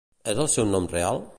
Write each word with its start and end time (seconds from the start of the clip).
És 0.31 0.39
el 0.45 0.49
seu 0.53 0.67
nom 0.77 0.89
real? 0.95 1.23